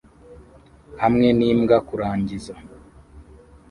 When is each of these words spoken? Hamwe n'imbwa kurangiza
Hamwe 1.03 1.27
n'imbwa 1.37 1.77
kurangiza 1.87 2.53